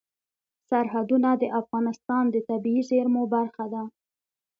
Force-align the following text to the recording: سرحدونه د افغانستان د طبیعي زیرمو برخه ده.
سرحدونه 0.69 1.29
د 1.41 1.43
افغانستان 1.61 2.23
د 2.29 2.35
طبیعي 2.49 2.83
زیرمو 2.89 3.23
برخه 3.35 3.65
ده. 3.73 3.83